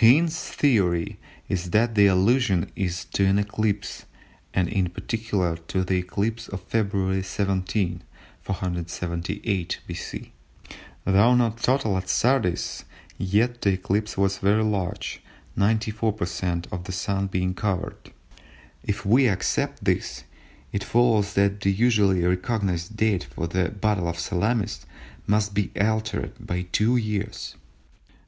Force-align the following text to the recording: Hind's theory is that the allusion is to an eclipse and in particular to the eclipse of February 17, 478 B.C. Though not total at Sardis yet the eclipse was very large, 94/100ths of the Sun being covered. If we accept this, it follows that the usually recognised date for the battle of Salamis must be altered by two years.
Hind's 0.00 0.42
theory 0.48 1.20
is 1.48 1.70
that 1.70 1.94
the 1.94 2.08
allusion 2.08 2.72
is 2.74 3.04
to 3.14 3.24
an 3.26 3.38
eclipse 3.38 4.06
and 4.52 4.68
in 4.68 4.90
particular 4.90 5.56
to 5.68 5.84
the 5.84 5.98
eclipse 5.98 6.48
of 6.48 6.62
February 6.64 7.22
17, 7.22 8.02
478 8.42 9.78
B.C. 9.86 10.32
Though 11.04 11.36
not 11.36 11.58
total 11.58 11.96
at 11.96 12.08
Sardis 12.08 12.86
yet 13.18 13.60
the 13.62 13.70
eclipse 13.74 14.18
was 14.18 14.38
very 14.38 14.64
large, 14.64 15.22
94/100ths 15.56 16.66
of 16.72 16.82
the 16.82 16.90
Sun 16.90 17.28
being 17.28 17.54
covered. 17.54 18.10
If 18.82 19.06
we 19.06 19.28
accept 19.28 19.84
this, 19.84 20.24
it 20.72 20.82
follows 20.82 21.34
that 21.34 21.60
the 21.60 21.70
usually 21.70 22.24
recognised 22.24 22.96
date 22.96 23.22
for 23.22 23.46
the 23.46 23.68
battle 23.68 24.08
of 24.08 24.18
Salamis 24.18 24.86
must 25.28 25.54
be 25.54 25.70
altered 25.80 26.32
by 26.44 26.62
two 26.62 26.96
years. 26.96 27.54